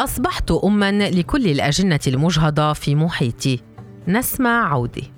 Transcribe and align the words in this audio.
أصبحت 0.00 0.50
أما 0.50 0.90
لكل 0.90 1.46
الأجنة 1.46 2.00
المجهضة 2.06 2.72
في 2.72 2.94
محيطي. 2.94 3.60
نسمة 4.08 4.50
عودي. 4.50 5.12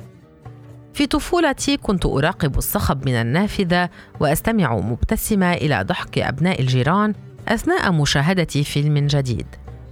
في 0.94 1.06
طفولتي 1.06 1.76
كنت 1.76 2.06
أراقب 2.06 2.58
الصخب 2.58 3.06
من 3.06 3.14
النافذة 3.14 3.90
وأستمع 4.20 4.76
مبتسمة 4.76 5.52
إلى 5.52 5.82
ضحك 5.82 6.18
أبناء 6.18 6.60
الجيران 6.60 7.14
أثناء 7.48 7.92
مشاهدة 7.92 8.44
فيلم 8.44 9.06
جديد. 9.06 9.46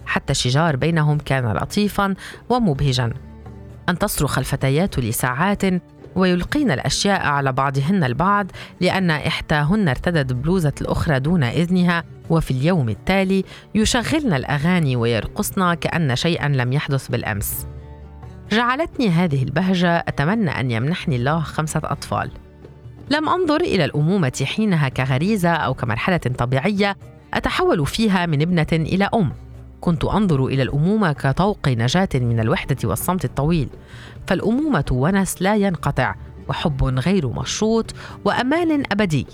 حتى 0.06 0.30
الشجار 0.30 0.76
بينهم 0.76 1.18
كان 1.18 1.52
لطيفا 1.52 2.14
ومبهجا. 2.48 3.12
أن 3.88 3.98
تصرخ 3.98 4.38
الفتيات 4.38 4.98
لساعات 4.98 5.62
ويلقين 6.16 6.70
الأشياء 6.70 7.26
على 7.26 7.52
بعضهن 7.52 8.04
البعض 8.04 8.46
لأن 8.80 9.10
إحداهن 9.10 9.88
ارتدت 9.88 10.32
بلوزة 10.32 10.72
الأخرى 10.80 11.20
دون 11.20 11.42
إذنها 11.42 12.04
وفي 12.30 12.50
اليوم 12.50 12.88
التالي 12.88 13.44
يشغلن 13.74 14.32
الأغاني 14.32 14.96
ويرقصن 14.96 15.74
كأن 15.74 16.16
شيئا 16.16 16.48
لم 16.48 16.72
يحدث 16.72 17.08
بالأمس. 17.08 17.66
جعلتني 18.50 19.08
هذه 19.08 19.42
البهجة 19.42 20.04
أتمنى 20.08 20.50
أن 20.50 20.70
يمنحني 20.70 21.16
الله 21.16 21.40
خمسة 21.40 21.80
أطفال. 21.84 22.30
لم 23.10 23.28
أنظر 23.28 23.60
إلى 23.60 23.84
الأمومة 23.84 24.44
حينها 24.44 24.88
كغريزة 24.88 25.50
أو 25.50 25.74
كمرحلة 25.74 26.16
طبيعية 26.16 26.96
أتحول 27.34 27.86
فيها 27.86 28.26
من 28.26 28.42
ابنة 28.42 28.66
إلى 28.72 29.10
أم. 29.14 29.32
كنت 29.80 30.04
أنظر 30.04 30.46
إلى 30.46 30.62
الأمومة 30.62 31.12
كطوق 31.12 31.68
نجاة 31.68 32.08
من 32.14 32.40
الوحدة 32.40 32.76
والصمت 32.84 33.24
الطويل. 33.24 33.68
فالأمومة 34.26 34.84
ونس 34.90 35.42
لا 35.42 35.56
ينقطع 35.56 36.14
وحب 36.48 36.84
غير 36.84 37.28
مشروط 37.28 37.94
وأمان 38.24 38.82
أبدي. 38.92 39.26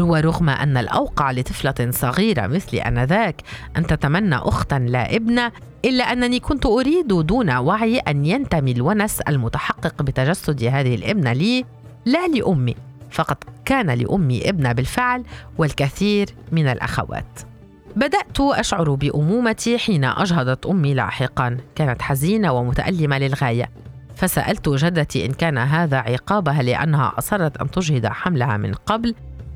ورغم 0.00 0.48
أن 0.48 0.76
الأوقع 0.76 1.30
لطفلة 1.30 1.90
صغيرة 1.90 2.46
مثلي 2.46 2.82
آنذاك 2.82 3.42
أن 3.76 3.86
تتمنى 3.86 4.36
أختا 4.36 4.74
لا 4.74 5.16
ابنة 5.16 5.52
إلا 5.84 6.04
أنني 6.12 6.40
كنت 6.40 6.66
أريد 6.66 7.08
دون 7.08 7.50
وعي 7.50 7.98
أن 7.98 8.24
ينتمي 8.24 8.72
الونس 8.72 9.20
المتحقق 9.20 10.02
بتجسد 10.02 10.64
هذه 10.64 10.94
الابنة 10.94 11.32
لي 11.32 11.64
لا 12.04 12.28
لأمي 12.28 12.74
فقد 13.10 13.36
كان 13.64 13.90
لأمي 13.90 14.48
ابنة 14.48 14.72
بالفعل 14.72 15.24
والكثير 15.58 16.26
من 16.52 16.66
الأخوات. 16.66 17.40
بدأت 17.96 18.40
أشعر 18.40 18.94
بأمومتي 18.94 19.78
حين 19.78 20.04
أجهضت 20.04 20.66
أمي 20.66 20.94
لاحقا. 20.94 21.56
كانت 21.74 22.02
حزينة 22.02 22.52
ومتألمة 22.52 23.18
للغاية. 23.18 23.70
فسألت 24.16 24.68
جدتي 24.68 25.26
إن 25.26 25.32
كان 25.32 25.58
هذا 25.58 25.96
عقابها 25.96 26.62
لأنها 26.62 27.12
أصرت 27.18 27.56
أن 27.56 27.70
تجهض 27.70 28.06
حملها 28.06 28.56
من 28.56 28.74
قبل. 28.74 29.14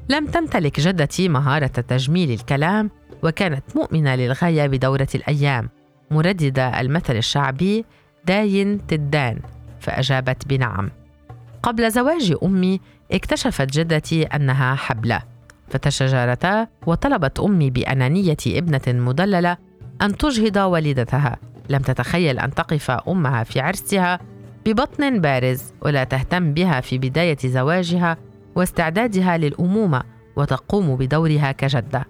لم 0.09 0.27
تمتلك 0.27 0.81
جدتي 0.81 1.29
مهارة 1.29 1.67
تجميل 1.67 2.31
الكلام 2.31 2.91
وكانت 3.23 3.65
مؤمنة 3.77 4.15
للغاية 4.15 4.67
بدورة 4.67 5.09
الأيام. 5.15 5.69
مرددة 6.11 6.81
المثل 6.81 7.17
الشعبي 7.17 7.85
داين 8.25 8.87
تدان 8.87 9.41
فأجابت 9.81 10.49
بنعم. 10.49 10.91
قبل 11.63 11.91
زواج 11.91 12.35
أمي 12.43 12.81
اكتشفت 13.13 13.73
جدتي 13.73 14.23
أنها 14.23 14.75
حبلة. 14.75 15.30
فتشاجرتا 15.71 16.67
وطلبت 16.87 17.41
أمي 17.41 17.71
بأنانية 17.71 18.37
ابنة 18.47 18.81
مدلله 18.89 19.57
أن 20.03 20.17
تجهض 20.17 20.57
والدتها. 20.57 21.37
لم 21.69 21.79
تتخيل 21.79 22.39
أن 22.39 22.55
تقف 22.55 22.91
أمها 22.91 23.45
في 23.45 23.61
عرسها 23.61 24.21
ببطن 24.67 25.21
بارز 25.21 25.63
ولا 25.83 26.05
تهتم 26.05 26.55
بها 26.55 26.81
في 26.81 26.99
بداية 26.99 27.37
زواجها 27.45 28.17
واستعدادها 28.55 29.37
للأمومة 29.39 30.03
وتقوم 30.37 30.97
بدورها 30.97 31.53
كجدة. 31.53 32.05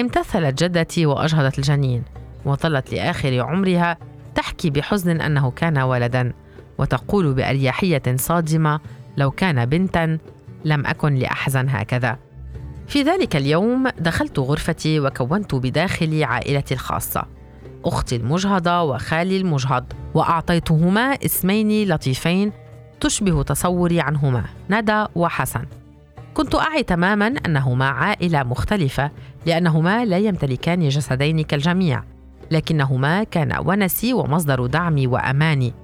امتثلت 0.00 0.64
جدتي 0.64 1.06
وأجهضت 1.06 1.58
الجنين 1.58 2.02
وظلت 2.44 2.94
لآخر 2.94 3.40
عمرها 3.40 3.96
تحكي 4.34 4.70
بحزن 4.70 5.20
أنه 5.20 5.50
كان 5.50 5.78
ولدا 5.78 6.32
وتقول 6.78 7.34
بأريحية 7.34 8.02
صادمة 8.16 8.80
لو 9.16 9.30
كان 9.30 9.66
بنتا 9.66 10.18
لم 10.64 10.86
أكن 10.86 11.14
لأحزن 11.14 11.68
هكذا. 11.68 12.18
في 12.88 13.02
ذلك 13.02 13.36
اليوم 13.36 13.88
دخلت 13.98 14.38
غرفتي 14.38 15.00
وكونت 15.00 15.54
بداخلي 15.54 16.24
عائلتي 16.24 16.74
الخاصة. 16.74 17.24
أختي 17.84 18.16
المجهضة 18.16 18.82
وخالي 18.82 19.36
المجهض 19.36 19.84
وأعطيتهما 20.14 21.00
اسمين 21.00 21.88
لطيفين 21.88 22.52
تشبه 23.00 23.42
تصوري 23.42 24.00
عنهما 24.00 24.44
ندى 24.70 25.04
وحسن. 25.14 25.64
كنت 26.34 26.54
أعي 26.54 26.82
تماما 26.82 27.34
أنهما 27.46 27.88
عائلة 27.88 28.42
مختلفة 28.42 29.10
لأنهما 29.46 30.04
لا 30.04 30.18
يمتلكان 30.18 30.88
جسدين 30.88 31.40
كالجميع 31.40 32.02
لكنهما 32.50 33.24
كان 33.24 33.58
ونسي 33.66 34.12
ومصدر 34.12 34.66
دعمي 34.66 35.06
وأماني. 35.06 35.74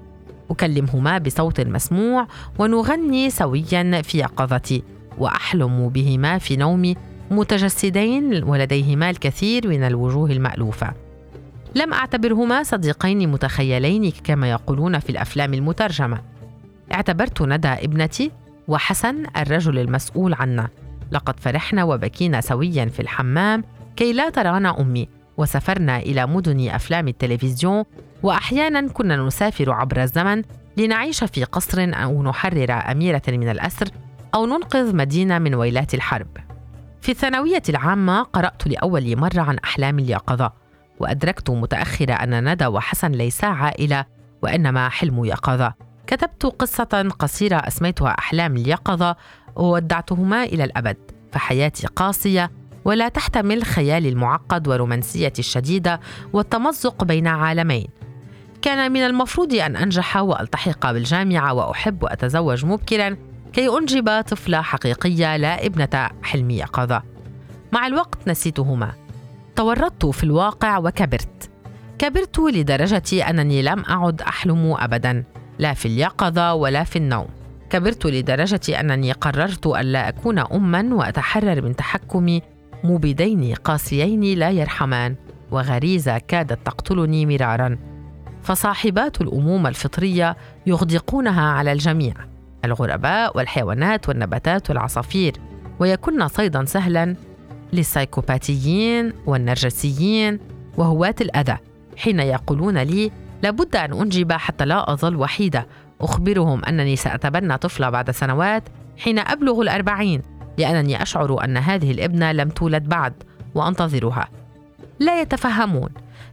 أكلمهما 0.50 1.18
بصوت 1.18 1.60
مسموع 1.60 2.26
ونغني 2.58 3.30
سويا 3.30 4.02
في 4.02 4.18
يقظتي 4.18 4.82
وأحلم 5.18 5.88
بهما 5.88 6.38
في 6.38 6.56
نومي 6.56 6.96
متجسدين 7.30 8.44
ولديهما 8.44 9.10
الكثير 9.10 9.68
من 9.68 9.82
الوجوه 9.82 10.30
المألوفة. 10.30 10.92
لم 11.74 11.92
أعتبرهما 11.92 12.62
صديقين 12.62 13.28
متخيلين 13.28 14.12
كما 14.24 14.50
يقولون 14.50 14.98
في 14.98 15.10
الأفلام 15.10 15.54
المترجمة. 15.54 16.20
اعتبرت 16.92 17.42
ندى 17.42 17.68
ابنتي 17.68 18.30
وحسن 18.68 19.24
الرجل 19.36 19.78
المسؤول 19.78 20.34
عنا. 20.34 20.68
لقد 21.12 21.40
فرحنا 21.40 21.84
وبكينا 21.84 22.40
سويا 22.40 22.84
في 22.84 23.00
الحمام 23.00 23.64
كي 23.96 24.12
لا 24.12 24.30
ترانا 24.30 24.80
أمي. 24.80 25.08
وسافرنا 25.36 25.98
إلى 25.98 26.26
مدن 26.26 26.68
أفلام 26.68 27.08
التلفزيون 27.08 27.84
وأحيانا 28.22 28.88
كنا 28.88 29.16
نسافر 29.16 29.72
عبر 29.72 30.02
الزمن 30.02 30.42
لنعيش 30.76 31.24
في 31.24 31.44
قصر 31.44 31.90
أو 31.94 32.22
نحرر 32.22 32.72
أميرة 32.72 33.22
من 33.28 33.48
الأسر 33.48 33.88
أو 34.34 34.46
ننقذ 34.46 34.96
مدينة 34.96 35.38
من 35.38 35.54
ويلات 35.54 35.94
الحرب. 35.94 36.26
في 37.00 37.12
الثانوية 37.12 37.62
العامة 37.68 38.22
قرأت 38.22 38.66
لأول 38.66 39.16
مرة 39.16 39.40
عن 39.40 39.58
أحلام 39.64 39.98
اليقظة، 39.98 40.52
وأدركت 41.00 41.50
متأخرة 41.50 42.12
أن 42.12 42.52
ندى 42.52 42.66
وحسن 42.66 43.12
ليسا 43.12 43.46
عائلة 43.46 44.04
وإنما 44.42 44.88
حلم 44.88 45.24
يقظة. 45.24 45.74
كتبت 46.06 46.46
قصة 46.46 47.08
قصيرة 47.18 47.56
أسميتها 47.56 48.08
أحلام 48.18 48.56
اليقظة 48.56 49.16
وودعتهما 49.56 50.44
إلى 50.44 50.64
الأبد، 50.64 50.96
فحياتي 51.32 51.86
قاسية 51.86 52.50
ولا 52.84 53.08
تحتمل 53.08 53.64
خيالي 53.64 54.08
المعقد 54.08 54.68
ورومانسية 54.68 55.32
الشديدة 55.38 56.00
والتمزق 56.32 57.04
بين 57.04 57.26
عالمين. 57.26 57.88
كان 58.62 58.92
من 58.92 59.00
المفروض 59.00 59.54
أن 59.54 59.76
أنجح 59.76 60.16
وألتحق 60.16 60.92
بالجامعة 60.92 61.52
وأحب 61.52 62.02
وأتزوج 62.02 62.64
مبكرا 62.64 63.16
كي 63.54 63.68
أنجب 63.68 64.20
طفلة 64.20 64.62
حقيقية 64.62 65.36
لا 65.36 65.66
ابنة 65.66 66.10
حلم 66.22 66.50
يقظة 66.50 67.02
مع 67.72 67.86
الوقت 67.86 68.28
نسيتهما. 68.28 68.92
تورطت 69.56 70.06
في 70.06 70.24
الواقع 70.24 70.78
وكبرت. 70.78 71.50
كبرت 71.98 72.38
لدرجة 72.38 73.30
أنني 73.30 73.62
لم 73.62 73.84
أعد 73.84 74.22
أحلم 74.22 74.74
أبدا. 74.78 75.24
لا 75.58 75.74
في 75.74 75.86
اليقظة 75.86 76.54
ولا 76.54 76.84
في 76.84 76.96
النوم. 76.96 77.26
كبرت 77.70 78.06
لدرجة 78.06 78.80
أنني 78.80 79.12
قررت 79.12 79.66
ألا 79.66 80.08
أكون 80.08 80.38
أما 80.38 80.94
وأتحرر 80.94 81.62
من 81.62 81.76
تحكم 81.76 82.40
مبيدين 82.84 83.54
قاسيين 83.54 84.38
لا 84.38 84.50
يرحمان. 84.50 85.16
وغريزة 85.50 86.18
كادت 86.18 86.66
تقتلني 86.66 87.26
مرارا. 87.26 87.78
فصاحبات 88.42 89.20
الأمومة 89.20 89.68
الفطرية 89.68 90.36
يغدقونها 90.66 91.50
على 91.50 91.72
الجميع. 91.72 92.14
الغرباء 92.64 93.36
والحيوانات 93.36 94.08
والنباتات 94.08 94.70
والعصافير. 94.70 95.32
ويكن 95.78 96.28
صيدا 96.28 96.64
سهلا 96.64 97.16
للسايكوباتيين 97.72 99.12
والنرجسيين 99.26 100.38
وهواة 100.76 101.14
الأذى. 101.20 101.56
حين 101.96 102.20
يقولون 102.20 102.78
لي 102.78 103.10
لابد 103.42 103.76
أن 103.76 103.92
أنجب 103.92 104.32
حتى 104.32 104.64
لا 104.64 104.92
أظل 104.92 105.16
وحيدة. 105.16 105.66
أخبرهم 106.00 106.64
أنني 106.64 106.96
سأتبنى 106.96 107.58
طفلة 107.58 107.90
بعد 107.90 108.10
سنوات 108.10 108.62
حين 108.98 109.18
أبلغ 109.18 109.60
الأربعين 109.60 110.22
لأنني 110.58 111.02
أشعر 111.02 111.44
أن 111.44 111.56
هذه 111.56 111.90
الابنة 111.90 112.32
لم 112.32 112.48
تولد 112.48 112.88
بعد 112.88 113.12
وأنتظرها. 113.54 114.28
لا 115.00 115.20
يتفهمون. 115.20 115.90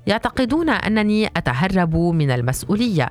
يعتقدون 0.07 0.69
أنني 0.69 1.27
أتهرب 1.27 1.95
من 1.95 2.31
المسؤولية. 2.31 3.09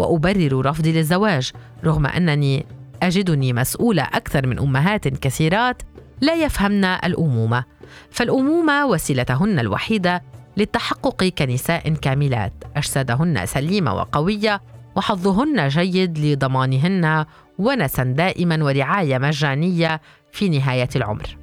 وأبرر 0.00 0.66
رفضي 0.66 0.92
للزواج 0.92 1.52
رغم 1.84 2.06
أنني 2.06 2.66
أجدني 3.02 3.52
مسؤولة 3.52 4.02
أكثر 4.02 4.46
من 4.46 4.58
أمهات 4.58 5.08
كثيرات 5.08 5.82
لا 6.20 6.34
يفهمن 6.34 6.84
الأمومة. 6.84 7.64
فالأمومة 8.10 8.86
وسيلتهن 8.86 9.58
الوحيدة 9.58 10.22
للتحقق 10.56 11.24
كنساء 11.24 11.94
كاملات. 11.94 12.52
أجسادهن 12.76 13.46
سليمة 13.46 13.94
وقوية 13.94 14.62
وحظهن 14.96 15.68
جيد 15.68 16.18
لضمانهن 16.18 17.24
ونسا 17.58 18.02
دائما 18.04 18.64
ورعاية 18.64 19.18
مجانية 19.18 20.00
في 20.32 20.48
نهاية 20.48 20.88
العمر. 20.96 21.36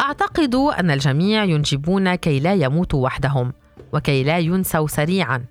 أعتقد 0.00 0.54
أن 0.54 0.90
الجميع 0.90 1.44
ينجبون 1.44 2.14
كي 2.14 2.40
لا 2.40 2.54
يموتوا 2.54 3.04
وحدهم 3.04 3.52
وكي 3.92 4.24
لا 4.24 4.38
ينسوا 4.38 4.86
سريعا. 4.86 5.44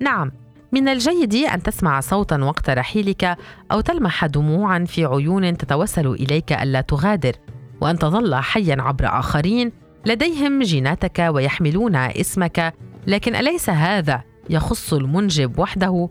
نعم 0.00 0.32
من 0.72 0.88
الجيد 0.88 1.34
أن 1.34 1.62
تسمع 1.62 2.00
صوتا 2.00 2.44
وقت 2.44 2.70
رحيلك 2.70 3.36
أو 3.72 3.80
تلمح 3.80 4.26
دموعا 4.26 4.84
في 4.84 5.04
عيون 5.04 5.56
تتوسل 5.56 6.06
إليك 6.06 6.52
ألا 6.52 6.80
تغادر 6.80 7.32
وأن 7.80 7.98
تظل 7.98 8.34
حيا 8.34 8.76
عبر 8.78 9.18
آخرين 9.18 9.72
لديهم 10.06 10.62
جيناتك 10.62 11.28
ويحملون 11.30 11.96
اسمك. 11.96 12.74
لكن 13.06 13.36
أليس 13.36 13.70
هذا 13.70 14.22
يخص 14.50 14.92
المنجب 14.92 15.58
وحده؟ 15.58 16.08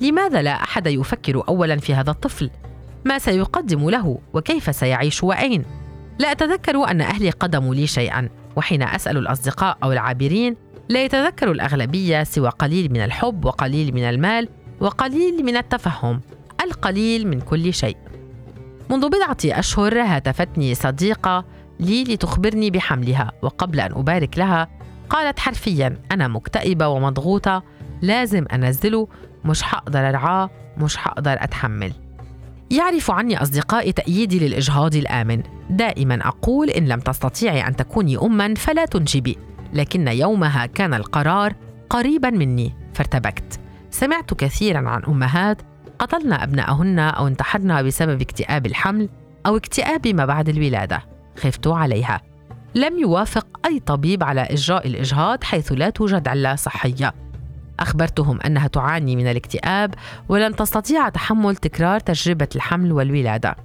لماذا 0.00 0.42
لا 0.42 0.62
أحد 0.62 0.86
يفكر 0.86 1.42
اولا 1.48 1.76
في 1.76 1.94
هذا 1.94 2.10
الطفل؟ 2.10 2.50
ما 3.04 3.18
سيقدم 3.18 3.90
له 3.90 4.18
وكيف 4.32 4.76
سيعيش 4.76 5.22
وأين؟ 5.24 5.64
لا 6.18 6.32
أتذكر 6.32 6.90
أن 6.90 7.00
أهلي 7.00 7.30
قدموا 7.30 7.74
لي 7.74 7.86
شيئا 7.86 8.28
وحين 8.56 8.82
أسأل 8.82 9.16
الأصدقاء 9.16 9.78
أو 9.82 9.92
العابرين 9.92 10.56
لا 10.88 11.04
يتذكر 11.04 11.50
الأغلبية 11.50 12.22
سوى 12.24 12.48
قليل 12.48 12.92
من 12.92 13.00
الحب 13.00 13.44
وقليل 13.44 13.94
من 13.94 14.02
المال 14.02 14.48
وقليل 14.80 15.44
من 15.44 15.56
التفهم 15.56 16.20
القليل 16.64 17.28
من 17.28 17.40
كل 17.40 17.74
شيء. 17.74 17.96
منذ 18.90 19.08
بضعة 19.08 19.36
أشهر 19.44 20.00
هاتفتني 20.00 20.74
صديقة 20.74 21.44
لي 21.80 22.04
لتخبرني 22.04 22.70
بحملها 22.70 23.32
وقبل 23.42 23.80
أن 23.80 23.92
أبارك 23.92 24.38
لها 24.38 24.68
قالت 25.10 25.38
حرفيا 25.38 25.98
أنا 26.12 26.28
مكتئبة 26.28 26.88
ومضغوطة 26.88 27.62
لازم 28.02 28.44
انزله 28.52 29.08
مش 29.44 29.62
حقدر 29.62 30.08
ارعاه 30.08 30.50
مش 30.78 30.96
حقدر 30.96 31.32
أتحمل. 31.32 31.92
يعرف 32.70 33.10
عني 33.10 33.42
أصدقائي 33.42 33.92
تأييدي 33.92 34.48
للإجهاض 34.48 34.96
الآمن. 34.96 35.42
دائما 35.70 36.28
أقول 36.28 36.70
إن 36.70 36.88
لم 36.88 37.00
تستطيعي 37.00 37.66
أن 37.66 37.76
تكوني 37.76 38.16
اما 38.18 38.54
فلا 38.54 38.84
تنجبي. 38.84 39.38
لكن 39.72 40.08
يومها 40.08 40.66
كان 40.66 40.94
القرار 40.94 41.54
قريبا 41.90 42.30
مني 42.30 42.74
فارتبكت. 42.94 43.60
سمعت 43.90 44.34
كثيرا 44.34 44.88
عن 44.88 45.02
أمهات 45.04 45.62
قتلن 45.98 46.32
ابناءهن 46.32 46.98
أو 46.98 47.26
انتحرن 47.26 47.86
بسبب 47.86 48.20
اكتئاب 48.20 48.66
الحمل 48.66 49.08
أو 49.46 49.56
اكتئاب 49.56 50.08
ما 50.08 50.26
بعد 50.26 50.48
الولادة. 50.48 51.02
خفت 51.38 51.66
عليها. 51.66 52.20
لم 52.74 52.98
يوافق 52.98 53.46
أي 53.66 53.80
طبيب 53.80 54.24
على 54.24 54.40
إجراء 54.40 54.86
الإجهاض 54.86 55.44
حيث 55.44 55.72
لا 55.72 55.90
توجد 55.90 56.28
عله 56.28 56.54
صحية. 56.54 57.14
أخبرتهم 57.80 58.40
أنها 58.40 58.66
تعاني 58.66 59.16
من 59.16 59.26
الاكتئاب 59.26 59.94
ولن 60.28 60.56
تستطيع 60.56 61.08
تحمل 61.08 61.56
تكرار 61.56 62.00
تجربة 62.00 62.48
الحمل 62.56 62.92
والولادة. 62.92 63.56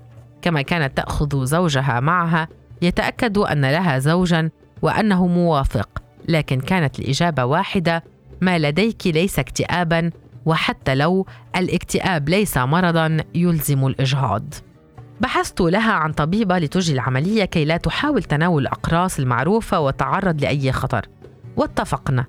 كما 0.41 0.61
كانت 0.61 0.97
تأخذ 0.97 1.45
زوجها 1.45 1.99
معها 1.99 2.47
يتأكد 2.81 3.37
أن 3.37 3.61
لها 3.61 3.99
زوجا 3.99 4.49
وأنه 4.81 5.27
موافق 5.27 5.89
لكن 6.27 6.59
كانت 6.59 6.99
الإجابة 6.99 7.45
واحدة 7.45 8.03
ما 8.41 8.59
لديك 8.59 9.07
ليس 9.07 9.39
اكتئابا 9.39 10.11
وحتى 10.45 10.95
لو 10.95 11.25
الاكتئاب 11.55 12.29
ليس 12.29 12.57
مرضا 12.57 13.17
يلزم 13.35 13.87
الإجهاض. 13.87 14.53
بحثت 15.21 15.61
لها 15.61 15.91
عن 15.91 16.11
طبيبة 16.11 16.57
لتجري 16.57 16.95
العملية 16.95 17.45
كي 17.45 17.65
لا 17.65 17.77
تحاول 17.77 18.23
تناول 18.23 18.61
الأقراص 18.61 19.19
المعروفة 19.19 19.79
وتعرض 19.79 20.41
لأي 20.41 20.71
خطر. 20.71 21.05
واتفقنا. 21.57 22.25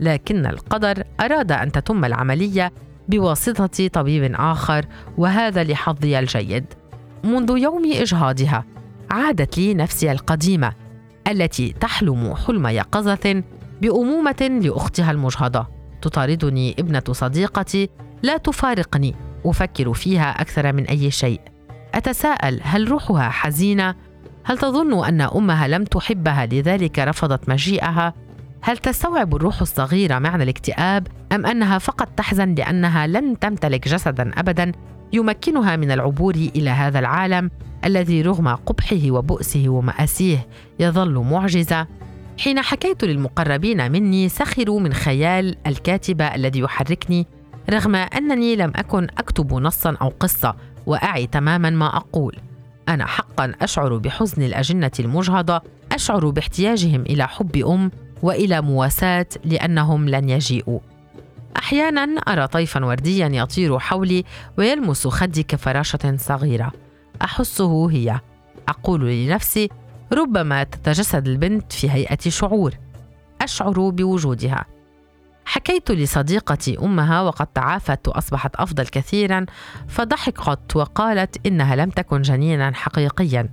لكن 0.00 0.46
القدر 0.46 1.04
أراد 1.20 1.52
أن 1.52 1.72
تتم 1.72 2.04
العملية 2.04 2.72
بواسطة 3.08 3.88
طبيب 3.88 4.34
آخر 4.34 4.86
وهذا 5.16 5.64
لحظي 5.64 6.18
الجيد. 6.18 6.64
منذ 7.24 7.58
يوم 7.58 7.82
إجهاضها 7.92 8.64
عادت 9.10 9.58
لي 9.58 9.74
نفسي 9.74 10.12
القديمة 10.12 10.72
التي 11.28 11.72
تحلم 11.72 12.34
حلم 12.34 12.66
يقظة 12.66 13.42
بأمومة 13.82 14.60
لأختها 14.62 15.10
المجهضة. 15.10 15.66
تطاردني 16.02 16.76
ابنة 16.78 17.02
صديقتي 17.10 17.88
لا 18.22 18.36
تفارقني 18.36 19.14
أفكر 19.44 19.92
فيها 19.94 20.40
أكثر 20.40 20.72
من 20.72 20.86
أي 20.86 21.10
شيء. 21.10 21.40
أتساءل 21.94 22.60
هل 22.62 22.90
روحها 22.90 23.28
حزينة؟ 23.28 23.94
هل 24.44 24.58
تظن 24.58 25.04
أن 25.04 25.20
أمها 25.20 25.68
لم 25.68 25.84
تحبها 25.84 26.46
لذلك 26.46 26.98
رفضت 26.98 27.48
مجيئها؟ 27.48 28.14
هل 28.62 28.78
تستوعب 28.78 29.34
الروح 29.36 29.60
الصغيرة 29.60 30.18
معنى 30.18 30.42
الاكتئاب 30.42 31.06
أم 31.32 31.46
أنها 31.46 31.78
فقط 31.78 32.08
تحزن 32.16 32.54
لأنها 32.54 33.06
لن 33.06 33.38
تمتلك 33.38 33.88
جسدا 33.88 34.30
ابدا 34.36 34.72
يمكنها 35.12 35.76
من 35.76 35.90
العبور 35.90 36.34
إلى 36.34 36.70
هذا 36.70 36.98
العالم؟ 36.98 37.50
الذي 37.84 38.22
رغم 38.22 38.48
قبحه 38.48 39.10
وبؤسه 39.10 39.68
ومآسيه 39.68 40.46
يظل 40.80 41.18
معجزة. 41.18 41.86
حين 42.38 42.62
حكيت 42.62 43.04
للمقربين 43.04 43.92
مني 43.92 44.28
سخروا 44.28 44.80
من 44.80 44.92
خيال 44.92 45.56
الكاتبه 45.66 46.34
الذي 46.34 46.60
يحركني 46.60 47.26
رغم 47.70 47.94
أنني 47.94 48.56
لم 48.56 48.72
أكن 48.76 49.06
أكتب 49.18 49.54
نصا 49.54 49.96
أو 50.02 50.12
قصة 50.20 50.56
وأعي 50.86 51.26
تماما 51.26 51.70
ما 51.70 51.96
أقول. 51.96 52.36
أنا 52.88 53.06
حقا 53.06 53.52
أشعر 53.62 53.96
بحزن 53.96 54.42
الأجنة 54.42 54.90
المجهضة 55.00 55.62
أشعر 55.92 56.30
باحتياجهم 56.30 57.00
إلى 57.00 57.28
حب 57.28 57.56
أم 57.56 57.90
وإلى 58.22 58.60
مواساة 58.60 59.26
لأنهم 59.44 60.08
لن 60.08 60.28
يجيئوا. 60.28 60.78
أحيانا 61.56 62.20
أرى 62.28 62.46
طيفا 62.46 62.84
ورديا 62.84 63.26
يطير 63.26 63.78
حولي 63.78 64.24
ويلمس 64.58 65.06
خدي 65.06 65.42
كفراشة 65.42 66.16
صغيرة. 66.16 66.72
أحسه 67.22 67.90
هي. 67.90 68.20
أقول 68.68 69.10
لنفسي 69.10 69.68
ربما 70.12 70.62
تتجسد 70.62 71.28
البنت 71.28 71.72
في 71.72 71.90
هيئة 71.90 72.18
شعور. 72.28 72.74
أشعر 73.42 73.90
بوجودها. 73.90 74.64
حكيت 75.44 75.90
لصديقتي 75.90 76.78
أمها 76.78 77.20
وقد 77.22 77.46
تعافت 77.46 78.08
وأصبحت 78.08 78.56
أفضل 78.56 78.86
كثيرا 78.86 79.46
فضحكت 79.88 80.76
وقالت 80.76 81.46
إنها 81.46 81.76
لم 81.76 81.90
تكن 81.90 82.22
جنينا 82.22 82.72
حقيقيا 82.74 83.50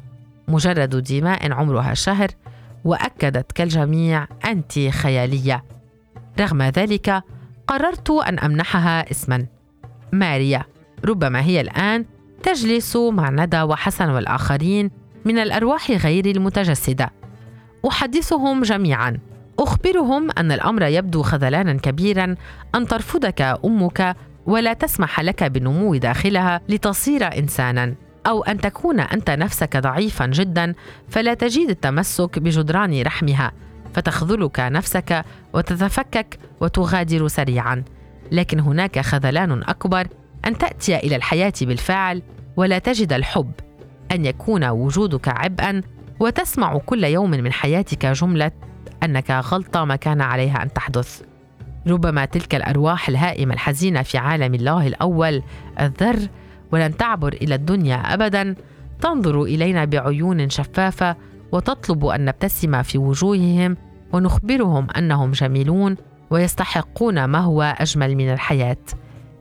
مجرد 0.47 1.03
دماء 1.03 1.51
عمرها 1.51 1.94
شهر 1.94 2.27
وأكدت 2.85 3.51
كالجميع 3.51 4.27
انت 4.45 4.79
خيالية. 4.79 5.63
رغم 6.39 6.62
ذلك 6.62 7.23
قررت 7.67 8.09
أن 8.09 8.39
أمنحها 8.39 9.12
اسما. 9.12 9.45
ماريا 10.12 10.63
ربما 11.06 11.41
هي 11.41 11.62
الآن 11.62 12.06
تجلس 12.45 12.95
مع 12.95 13.29
ندى 13.29 13.61
وحسن 13.61 14.09
والآخرين 14.09 14.91
من 15.25 15.39
الأرواح 15.39 15.91
غير 15.91 16.25
المتجسدة. 16.25 17.11
أحدثهم 17.87 18.61
جميعا. 18.61 19.17
أخبرهم 19.59 20.31
أن 20.37 20.51
الأمر 20.51 20.83
يبدو 20.83 21.21
خذلانا 21.21 21.73
كبيرا 21.73 22.35
أن 22.75 22.87
ترفضك 22.87 23.41
أمك 23.65 24.15
ولا 24.45 24.73
تسمح 24.73 25.21
لك 25.21 25.43
بالنمو 25.43 25.95
داخلها 25.95 26.61
لتصير 26.69 27.37
انسانا. 27.37 27.95
أو 28.27 28.43
أن 28.43 28.57
تكون 28.57 28.99
أنت 28.99 29.29
نفسك 29.29 29.77
ضعيفا 29.77 30.25
جدا 30.25 30.73
فلا 31.09 31.33
تجيد 31.33 31.69
التمسك 31.69 32.39
بجدران 32.39 33.01
رحمها 33.01 33.51
فتخذلك 33.93 34.59
نفسك 34.59 35.25
وتتفكك 35.53 36.39
وتغادر 36.61 37.27
سريعا. 37.27 37.83
لكن 38.31 38.59
هناك 38.59 38.99
خذلان 38.99 39.63
أكبر 39.63 40.07
أن 40.45 40.57
تأتي 40.57 40.97
إلى 40.97 41.15
الحياة 41.15 41.53
بالفعل 41.61 42.21
ولا 42.57 42.79
تجد 42.79 43.13
الحب 43.13 43.51
أن 44.12 44.25
يكون 44.25 44.65
وجودك 44.65 45.27
عبئا 45.27 45.81
وتسمع 46.19 46.77
كل 46.77 47.03
يوم 47.03 47.31
من 47.31 47.53
حياتك 47.53 48.05
جملة 48.05 48.51
أنك 49.03 49.31
غلطه 49.31 49.85
ما 49.85 49.95
كان 49.95 50.21
عليها 50.21 50.63
أن 50.63 50.74
تحدث. 50.74 51.21
ربما 51.88 52.25
تلك 52.25 52.55
الأرواح 52.55 53.09
الهائمة 53.09 53.53
الحزينة 53.53 54.01
في 54.01 54.17
عالم 54.17 54.53
الله 54.53 54.88
الأول 54.88 55.43
الذر 55.79 56.27
ولن 56.71 56.97
تعبر 56.97 57.33
إلى 57.33 57.55
الدنيا 57.55 58.13
ابدا. 58.13 58.55
تنظر 59.01 59.43
إلينا 59.43 59.85
بعيون 59.85 60.50
شفافة 60.50 61.15
وتطلب 61.51 62.05
أن 62.05 62.25
نبتسم 62.25 62.83
في 62.83 62.97
وجوههم 62.97 63.77
ونخبرهم 64.13 64.88
أنهم 64.97 65.31
جميلون 65.31 65.95
ويستحقون 66.29 67.25
ما 67.25 67.39
هو 67.39 67.62
أجمل 67.62 68.15
من 68.15 68.33
الحياة. 68.33 68.77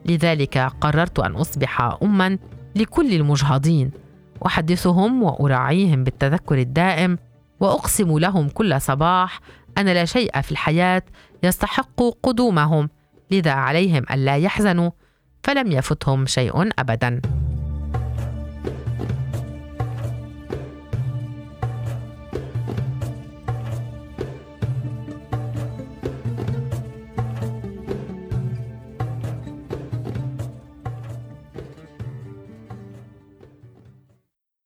لذلك 0.05 0.57
قررت 0.57 1.19
أن 1.19 1.31
أصبح 1.31 1.81
اما 2.03 2.37
لكل 2.75 3.13
المجهضين 3.13 3.91
أحدثهم 4.45 5.23
وأراعيهم 5.23 6.03
بالتذكر 6.03 6.57
الدائم 6.57 7.17
وأقسم 7.59 8.17
لهم 8.17 8.49
كل 8.49 8.81
صباح 8.81 9.39
أن 9.77 9.85
لا 9.85 10.05
شيء 10.05 10.41
في 10.41 10.51
الحياة 10.51 11.03
يستحق 11.43 12.01
قدومهم 12.23 12.89
لذا 13.31 13.51
عليهم 13.51 14.05
الا 14.11 14.37
يحزنوا 14.37 14.91
فلم 15.43 15.71
يفتهم 15.71 16.25
شيء 16.25 16.69
ابدا. 16.79 17.21